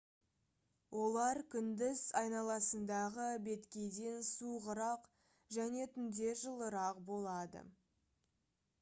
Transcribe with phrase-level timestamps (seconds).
[1.01, 5.07] олар күндіз айналасындағы беткейден суығырақ
[5.61, 7.67] және түнде жылырақ болады